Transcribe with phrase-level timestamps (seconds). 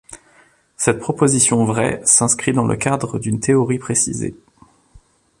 [0.77, 4.33] Cette proposition vraie s'inscrit dans le cadre d'une théorie précisée.